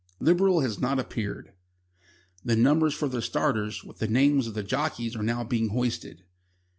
Liberal 0.19 0.61
has 0.61 0.79
not 0.79 0.97
appeared. 0.97 1.53
The 2.43 2.55
numbers 2.55 2.99
of 3.03 3.11
the 3.11 3.21
starters, 3.21 3.83
with 3.83 3.99
the 3.99 4.07
names 4.07 4.47
of 4.47 4.55
the 4.55 4.63
jockeys, 4.63 5.15
are 5.15 5.21
now 5.21 5.43
being 5.43 5.67
hoisted. 5.69 6.23